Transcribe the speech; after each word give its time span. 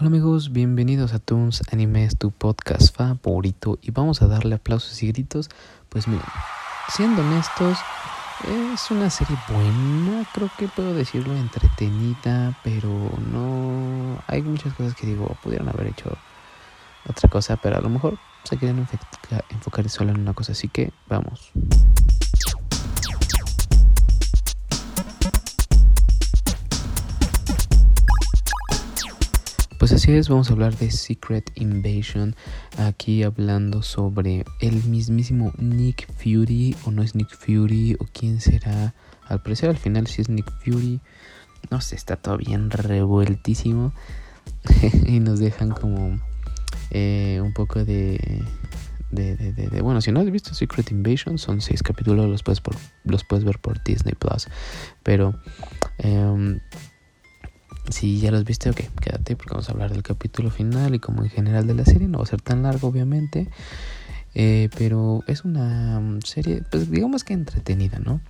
Hola 0.00 0.08
amigos, 0.08 0.50
bienvenidos 0.50 1.12
a 1.12 1.18
Toons 1.18 1.62
Animes, 1.70 2.16
tu 2.16 2.30
podcast 2.30 2.96
favorito 2.96 3.78
y 3.82 3.90
vamos 3.90 4.22
a 4.22 4.28
darle 4.28 4.54
aplausos 4.54 5.02
y 5.02 5.08
gritos. 5.08 5.50
Pues 5.90 6.08
miren, 6.08 6.24
siendo 6.88 7.20
honestos, 7.20 7.76
es 8.72 8.90
una 8.90 9.10
serie 9.10 9.36
buena, 9.46 10.26
creo 10.32 10.50
que 10.56 10.68
puedo 10.68 10.94
decirlo, 10.94 11.36
entretenida, 11.36 12.58
pero 12.64 12.88
no... 13.30 14.22
Hay 14.26 14.40
muchas 14.40 14.72
cosas 14.72 14.94
que 14.94 15.06
digo, 15.06 15.36
pudieron 15.42 15.68
haber 15.68 15.88
hecho 15.88 16.16
otra 17.06 17.28
cosa, 17.28 17.56
pero 17.56 17.76
a 17.76 17.82
lo 17.82 17.90
mejor 17.90 18.18
se 18.44 18.56
quieren 18.56 18.88
enfocar 19.50 19.86
solo 19.90 20.12
en 20.12 20.20
una 20.20 20.32
cosa, 20.32 20.52
así 20.52 20.68
que 20.68 20.94
vamos. 21.08 21.52
Pues 29.80 29.92
así 29.92 30.12
es, 30.12 30.28
vamos 30.28 30.50
a 30.50 30.52
hablar 30.52 30.76
de 30.76 30.90
Secret 30.90 31.52
Invasion. 31.54 32.36
Aquí 32.76 33.22
hablando 33.22 33.82
sobre 33.82 34.44
el 34.60 34.84
mismísimo 34.84 35.54
Nick 35.56 36.06
Fury, 36.18 36.76
o 36.84 36.90
no 36.90 37.02
es 37.02 37.14
Nick 37.14 37.34
Fury, 37.34 37.96
o 37.98 38.06
quién 38.12 38.42
será. 38.42 38.92
Al 39.26 39.40
parecer, 39.42 39.70
al 39.70 39.78
final, 39.78 40.06
si 40.06 40.20
es 40.20 40.28
Nick 40.28 40.52
Fury. 40.62 41.00
No 41.70 41.80
sé, 41.80 41.96
está 41.96 42.16
todo 42.16 42.36
bien 42.36 42.70
revueltísimo. 42.70 43.94
y 45.06 45.18
nos 45.18 45.38
dejan 45.38 45.70
como 45.70 46.20
eh, 46.90 47.40
un 47.42 47.54
poco 47.54 47.82
de 47.82 48.44
de, 49.10 49.34
de, 49.34 49.80
bueno 49.80 50.00
si 50.00 50.12
no 50.12 50.20
has 50.20 50.30
visto 50.30 50.54
Secret 50.54 50.92
Invasion 50.92 51.36
son 51.36 51.60
seis 51.60 51.82
capítulos 51.82 52.28
los 52.28 52.44
puedes 52.44 52.60
por, 52.60 52.76
los 53.02 53.24
puedes 53.24 53.44
ver 53.44 53.58
por 53.58 53.82
Disney 53.82 54.14
Plus 54.14 54.46
pero 55.02 55.34
eh, 55.98 56.60
si 57.90 58.20
ya 58.20 58.30
los 58.30 58.44
viste, 58.44 58.70
ok, 58.70 58.80
quédate 59.00 59.36
porque 59.36 59.50
vamos 59.50 59.68
a 59.68 59.72
hablar 59.72 59.92
del 59.92 60.02
capítulo 60.02 60.50
final 60.50 60.94
y 60.94 60.98
como 60.98 61.22
en 61.22 61.30
general 61.30 61.66
de 61.66 61.74
la 61.74 61.84
serie. 61.84 62.08
No 62.08 62.18
va 62.18 62.24
a 62.24 62.26
ser 62.26 62.40
tan 62.40 62.62
largo, 62.62 62.88
obviamente. 62.88 63.48
Eh, 64.34 64.68
pero 64.78 65.24
es 65.26 65.44
una 65.44 66.00
serie, 66.24 66.62
pues 66.70 66.90
digamos 66.90 67.24
que 67.24 67.32
entretenida, 67.32 67.98
¿no? 67.98 68.20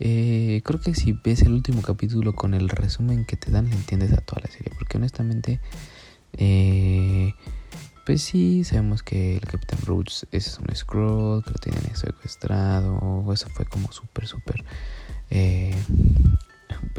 Eh, 0.00 0.60
creo 0.64 0.80
que 0.80 0.94
si 0.94 1.12
ves 1.12 1.42
el 1.42 1.52
último 1.52 1.82
capítulo 1.82 2.34
con 2.34 2.54
el 2.54 2.68
resumen 2.68 3.24
que 3.24 3.36
te 3.36 3.50
dan, 3.50 3.72
entiendes 3.72 4.12
a 4.12 4.18
toda 4.18 4.42
la 4.42 4.50
serie. 4.50 4.72
Porque 4.76 4.96
honestamente, 4.96 5.60
eh, 6.32 7.32
pues 8.06 8.22
sí, 8.22 8.64
sabemos 8.64 9.02
que 9.02 9.36
el 9.36 9.42
Capitán 9.42 9.78
Roots 9.86 10.26
es 10.32 10.58
un 10.58 10.74
scroll, 10.74 11.44
que 11.44 11.50
lo 11.50 11.56
tienen 11.56 11.82
secuestrado. 11.94 13.32
Eso 13.32 13.48
fue 13.50 13.66
como 13.66 13.92
súper, 13.92 14.26
súper 14.26 14.64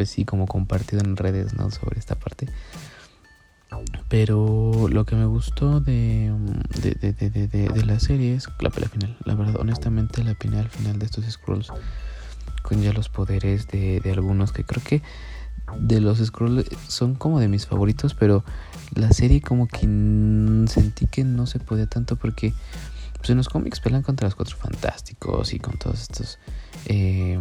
pues 0.02 0.10
sí, 0.10 0.26
como 0.26 0.48
compartido 0.48 1.04
en 1.04 1.16
redes, 1.16 1.54
¿no? 1.54 1.70
Sobre 1.70 2.00
esta 2.00 2.16
parte. 2.16 2.48
Pero 4.10 4.88
lo 4.90 5.06
que 5.06 5.16
me 5.16 5.28
gustó 5.28 5.80
de, 5.80 6.34
de, 6.82 7.14
de, 7.14 7.48
de, 7.48 7.86
la 7.86 8.00
serie 8.00 8.34
es 8.34 8.50
la 8.62 8.72
pelea 8.72 8.90
final. 8.90 9.16
La 9.26 9.36
verdad, 9.36 9.58
honestamente, 9.60 10.24
la 10.24 10.34
pelea 10.34 10.62
al 10.62 10.70
final 10.70 10.98
de 10.98 11.06
estos 11.06 11.26
scrolls 11.26 11.72
con 12.64 12.82
ya 12.82 12.94
los 12.94 13.10
poderes 13.10 13.68
de, 13.68 14.02
algunos 14.12 14.52
que 14.52 14.64
creo 14.64 14.84
que 14.84 15.04
de 15.78 16.02
los 16.02 16.18
scrolls 16.18 16.66
son 16.88 17.14
como 17.14 17.40
de 17.40 17.48
mis 17.48 17.68
favoritos, 17.68 18.16
pero 18.16 18.44
la 18.96 19.12
serie 19.12 19.40
como 19.40 19.68
que 19.68 19.82
sentí 20.68 21.06
que 21.06 21.24
no 21.24 21.46
se 21.46 21.60
podía 21.60 21.86
tanto 21.86 22.16
porque 22.16 22.56
pues, 23.18 23.30
en 23.30 23.38
los 23.38 23.50
cómics 23.50 23.80
pelean 23.80 24.02
contra 24.02 24.26
los 24.26 24.34
cuatro 24.34 24.58
fantásticos 24.58 25.54
y 25.54 25.60
con 25.60 25.78
todos 25.78 26.02
estos 26.02 26.40
eh, 26.88 27.40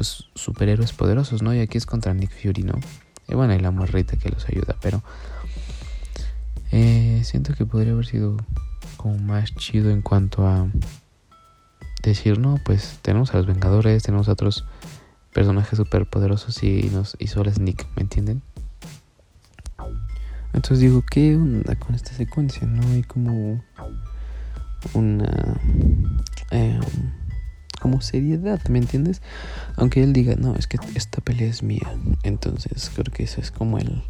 pues, 0.00 0.24
superhéroes 0.34 0.94
poderosos, 0.94 1.42
¿no? 1.42 1.54
Y 1.54 1.60
aquí 1.60 1.76
es 1.76 1.84
contra 1.84 2.14
Nick 2.14 2.30
Fury, 2.30 2.62
¿no? 2.62 2.72
Y 3.28 3.34
bueno, 3.34 3.54
y 3.54 3.58
la 3.58 3.70
morrita 3.70 4.16
que 4.16 4.30
los 4.30 4.48
ayuda, 4.48 4.74
pero 4.80 5.02
eh, 6.72 7.20
siento 7.22 7.52
que 7.52 7.66
podría 7.66 7.92
haber 7.92 8.06
sido 8.06 8.38
como 8.96 9.18
más 9.18 9.54
chido 9.56 9.90
en 9.90 10.00
cuanto 10.00 10.46
a 10.46 10.68
decir, 12.02 12.38
no, 12.38 12.58
pues 12.64 12.98
tenemos 13.02 13.34
a 13.34 13.36
los 13.36 13.46
Vengadores, 13.46 14.02
tenemos 14.02 14.30
a 14.30 14.32
otros 14.32 14.64
personajes 15.34 15.76
superpoderosos 15.76 16.62
y, 16.62 16.84
nos, 16.84 17.14
y 17.18 17.26
solo 17.26 17.50
es 17.50 17.58
Nick, 17.58 17.86
¿me 17.94 18.00
entienden? 18.00 18.40
Entonces 20.54 20.78
digo, 20.78 21.04
¿qué 21.10 21.36
onda 21.36 21.74
con 21.74 21.94
esta 21.94 22.14
secuencia? 22.14 22.66
No 22.66 22.88
hay 22.88 23.02
como 23.02 23.62
una... 24.94 25.60
Eh, 26.52 26.80
como 27.80 28.00
seriedad, 28.00 28.60
¿me 28.68 28.78
entiendes? 28.78 29.22
Aunque 29.76 30.02
él 30.02 30.12
diga, 30.12 30.36
no, 30.36 30.54
es 30.54 30.66
que 30.66 30.78
esta 30.94 31.20
pelea 31.20 31.48
es 31.48 31.62
mía. 31.62 31.92
Entonces 32.22 32.90
creo 32.94 33.12
que 33.12 33.24
eso 33.24 33.40
es 33.40 33.50
como 33.50 33.78
el, 33.78 34.02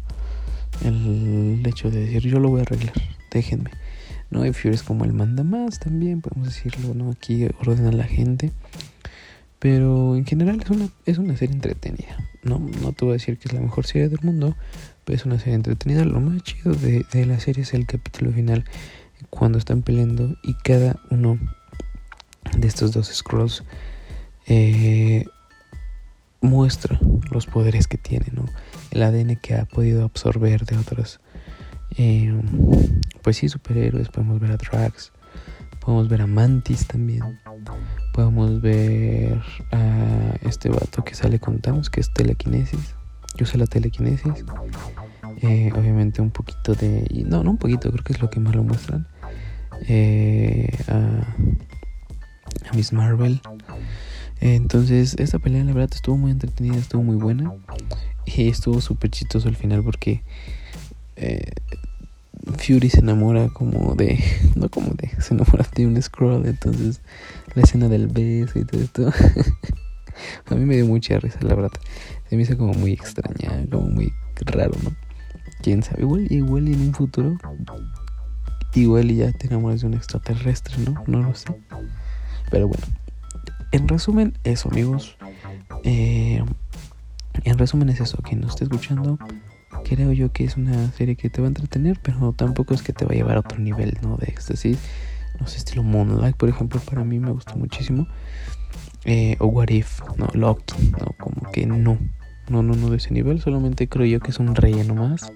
el 0.85 1.65
hecho 1.65 1.89
de 1.89 2.01
decir, 2.01 2.21
yo 2.21 2.39
lo 2.39 2.49
voy 2.49 2.59
a 2.59 2.63
arreglar, 2.63 2.93
déjenme. 3.31 3.71
¿no? 4.31 4.45
Y 4.45 4.53
Fury 4.53 4.73
es 4.73 4.83
como 4.83 5.05
el 5.05 5.13
manda 5.13 5.43
más 5.43 5.79
también, 5.79 6.21
podemos 6.21 6.47
decirlo, 6.47 6.93
¿no? 6.93 7.11
Aquí 7.11 7.47
ordena 7.59 7.91
la 7.91 8.05
gente. 8.05 8.51
Pero 9.59 10.15
en 10.15 10.25
general 10.25 10.59
es 10.63 10.69
una, 10.71 10.89
es 11.05 11.19
una 11.19 11.37
serie 11.37 11.53
entretenida. 11.53 12.17
No, 12.41 12.57
no 12.57 12.93
te 12.93 13.05
voy 13.05 13.11
a 13.11 13.13
decir 13.13 13.37
que 13.37 13.47
es 13.47 13.53
la 13.53 13.61
mejor 13.61 13.85
serie 13.85 14.09
del 14.09 14.21
mundo, 14.23 14.55
pero 15.05 15.15
es 15.15 15.25
una 15.25 15.37
serie 15.37 15.53
entretenida. 15.53 16.03
Lo 16.05 16.19
más 16.19 16.41
chido 16.41 16.73
de, 16.73 17.05
de 17.11 17.25
la 17.27 17.39
serie 17.39 17.61
es 17.63 17.73
el 17.75 17.85
capítulo 17.85 18.31
final, 18.31 18.65
cuando 19.29 19.59
están 19.59 19.83
peleando 19.83 20.35
y 20.41 20.55
cada 20.55 20.99
uno 21.11 21.37
de 22.57 22.67
estos 22.67 22.91
dos 22.91 23.07
scrolls 23.07 23.63
eh, 24.47 25.25
muestra 26.41 26.99
los 27.29 27.45
poderes 27.45 27.87
que 27.87 27.97
tiene, 27.97 28.27
¿no? 28.33 28.45
El 28.91 29.03
ADN 29.03 29.35
que 29.37 29.55
ha 29.55 29.65
podido 29.65 30.03
absorber 30.03 30.65
de 30.65 30.77
otros, 30.77 31.19
eh, 31.97 32.33
pues 33.21 33.37
sí, 33.37 33.49
superhéroes. 33.49 34.09
Podemos 34.09 34.39
ver 34.39 34.51
a 34.51 34.57
Drax, 34.57 35.11
podemos 35.79 36.09
ver 36.09 36.21
a 36.21 36.27
Mantis 36.27 36.87
también, 36.87 37.39
podemos 38.13 38.61
ver 38.61 39.41
a 39.71 40.35
este 40.41 40.69
vato 40.69 41.03
que 41.03 41.15
sale 41.15 41.39
con 41.39 41.59
Thanos, 41.59 41.89
que 41.89 42.01
es 42.01 42.11
telequinesis. 42.11 42.95
Yo 43.35 43.43
usa 43.43 43.59
la 43.59 43.67
telequinesis. 43.67 44.43
Eh, 45.41 45.71
obviamente 45.75 46.21
un 46.21 46.31
poquito 46.31 46.75
de... 46.75 47.07
No, 47.25 47.43
no 47.43 47.51
un 47.51 47.57
poquito, 47.57 47.89
creo 47.91 48.03
que 48.03 48.13
es 48.13 48.21
lo 48.21 48.29
que 48.29 48.39
más 48.39 48.53
lo 48.53 48.63
muestran. 48.63 49.07
a 50.87 50.91
a 50.91 51.70
Miss 52.73 52.93
Marvel. 52.93 53.41
Entonces, 54.39 55.15
esta 55.19 55.39
pelea 55.39 55.63
la 55.63 55.73
verdad 55.73 55.91
estuvo 55.93 56.17
muy 56.17 56.31
entretenida, 56.31 56.77
estuvo 56.77 57.03
muy 57.03 57.15
buena. 57.15 57.53
Y 58.25 58.49
estuvo 58.49 58.81
súper 58.81 59.11
chistoso 59.11 59.49
al 59.49 59.55
final 59.55 59.83
porque 59.83 60.23
eh, 61.15 61.51
Fury 62.57 62.89
se 62.89 62.99
enamora 62.99 63.49
como 63.49 63.95
de. 63.95 64.23
No 64.55 64.69
como 64.69 64.93
de. 64.93 65.09
Se 65.21 65.33
enamora 65.33 65.65
de 65.75 65.87
un 65.87 66.01
scroll. 66.01 66.45
Entonces, 66.45 67.01
la 67.55 67.63
escena 67.63 67.87
del 67.87 68.07
beso 68.07 68.59
y 68.59 68.65
todo 68.65 68.81
esto. 68.81 69.11
a 70.49 70.55
mí 70.55 70.65
me 70.65 70.75
dio 70.75 70.85
mucha 70.85 71.19
risa, 71.19 71.39
la 71.41 71.55
verdad. 71.55 71.71
Se 72.29 72.35
me 72.35 72.43
hizo 72.43 72.57
como 72.57 72.73
muy 72.73 72.93
extraña, 72.93 73.65
como 73.69 73.89
muy 73.89 74.13
raro, 74.45 74.73
¿no? 74.83 74.95
Quién 75.61 75.83
sabe, 75.83 76.01
igual, 76.01 76.27
igual 76.31 76.67
en 76.67 76.81
un 76.81 76.93
futuro. 76.93 77.37
Igual 78.73 79.11
y 79.11 79.17
ya 79.17 79.31
te 79.33 79.47
enamoras 79.47 79.81
de 79.81 79.87
un 79.87 79.93
extraterrestre, 79.95 80.75
¿no? 80.77 81.03
No 81.05 81.21
lo 81.21 81.35
sé. 81.35 81.53
Pero 82.51 82.67
bueno, 82.67 82.83
en 83.71 83.87
resumen, 83.87 84.37
eso, 84.43 84.69
amigos. 84.69 85.17
Eh, 85.83 86.43
en 87.43 87.57
resumen, 87.57 87.89
es 87.89 88.01
eso. 88.01 88.17
Quien 88.17 88.41
nos 88.41 88.51
esté 88.51 88.65
escuchando, 88.65 89.17
creo 89.85 90.11
yo 90.11 90.31
que 90.31 90.43
es 90.43 90.57
una 90.57 90.91
serie 90.91 91.15
que 91.15 91.29
te 91.29 91.41
va 91.41 91.47
a 91.47 91.49
entretener, 91.49 91.99
pero 92.03 92.33
tampoco 92.33 92.73
es 92.73 92.83
que 92.83 92.93
te 92.93 93.05
va 93.05 93.13
a 93.13 93.15
llevar 93.15 93.37
a 93.37 93.39
otro 93.39 93.57
nivel, 93.57 93.97
¿no? 94.01 94.17
De 94.17 94.27
éxtasis. 94.27 94.77
No 95.39 95.47
sé, 95.47 95.57
estilo 95.57 95.81
Moonlight, 95.81 96.35
por 96.35 96.49
ejemplo, 96.49 96.79
para 96.81 97.03
mí 97.03 97.19
me 97.19 97.31
gustó 97.31 97.55
muchísimo. 97.55 98.05
Eh, 99.05 99.37
o 99.39 99.47
What 99.47 99.69
If, 99.69 100.01
no, 100.17 100.27
Loki, 100.33 100.91
no, 100.91 101.15
como 101.17 101.49
que 101.51 101.65
no. 101.65 101.97
No, 102.49 102.61
no, 102.61 102.73
no 102.75 102.89
de 102.89 102.97
ese 102.97 103.13
nivel. 103.13 103.39
Solamente 103.39 103.87
creo 103.87 104.05
yo 104.05 104.19
que 104.19 104.31
es 104.31 104.39
un 104.39 104.53
relleno 104.55 104.93
más 104.93 105.31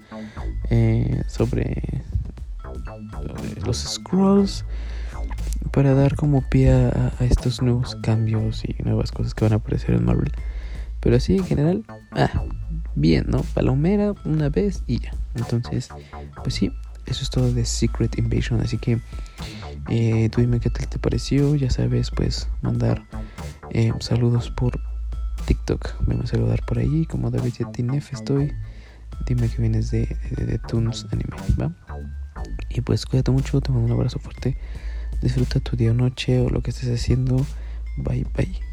eh, 0.68 1.22
sobre 1.28 2.02
los 3.64 3.78
scrolls 3.78 4.66
para 5.72 5.94
dar 5.94 6.16
como 6.16 6.42
pie 6.48 6.70
a, 6.70 7.12
estos 7.20 7.62
nuevos 7.62 7.96
cambios 7.96 8.64
y 8.64 8.82
nuevas 8.82 9.12
cosas 9.12 9.34
que 9.34 9.44
van 9.44 9.52
a 9.52 9.56
aparecer 9.56 9.94
en 9.94 10.04
Marvel. 10.04 10.32
Pero 11.00 11.16
así 11.16 11.36
en 11.36 11.44
general, 11.44 11.84
ah, 12.12 12.44
bien, 12.94 13.26
¿no? 13.28 13.42
Palomera 13.54 14.14
una 14.24 14.48
vez 14.48 14.82
y 14.86 15.00
ya. 15.00 15.12
Entonces, 15.34 15.88
pues 16.42 16.54
sí, 16.54 16.72
eso 17.06 17.22
es 17.22 17.30
todo 17.30 17.52
de 17.52 17.64
Secret 17.64 18.18
Invasion. 18.18 18.60
Así 18.60 18.78
que 18.78 18.98
eh, 19.88 20.28
tú 20.30 20.40
dime 20.40 20.60
qué 20.60 20.70
tal 20.70 20.88
te 20.88 20.98
pareció. 20.98 21.54
Ya 21.54 21.70
sabes, 21.70 22.10
pues 22.10 22.48
mandar 22.62 23.06
eh, 23.70 23.92
saludos 24.00 24.50
por 24.50 24.80
TikTok. 25.46 26.00
Me 26.06 26.16
a 26.16 26.26
saludar 26.26 26.64
por 26.66 26.78
ahí. 26.78 27.06
Como 27.06 27.30
David 27.30 27.54
Yatinef 27.58 28.12
estoy. 28.12 28.52
Dime 29.26 29.48
que 29.48 29.60
vienes 29.60 29.90
de, 29.90 30.16
de, 30.36 30.44
de 30.44 30.58
Toons 30.58 31.06
Anime, 31.12 31.36
¿va? 31.60 31.72
Y 32.68 32.80
pues 32.82 33.06
cuídate 33.06 33.30
mucho, 33.30 33.60
te 33.60 33.70
mando 33.70 33.86
un 33.86 33.92
abrazo 33.92 34.18
fuerte. 34.18 34.58
Disfruta 35.22 35.60
tu 35.60 35.76
día 35.76 35.90
o 35.90 35.94
noche 35.94 36.40
o 36.40 36.50
lo 36.50 36.62
que 36.62 36.70
estés 36.70 36.90
haciendo. 36.90 37.36
Bye 37.96 38.26
bye. 38.36 38.65